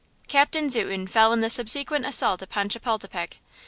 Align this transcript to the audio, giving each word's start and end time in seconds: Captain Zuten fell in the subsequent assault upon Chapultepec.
Captain 0.27 0.67
Zuten 0.67 1.07
fell 1.07 1.31
in 1.31 1.41
the 1.41 1.49
subsequent 1.51 2.07
assault 2.07 2.41
upon 2.41 2.69
Chapultepec. 2.69 3.37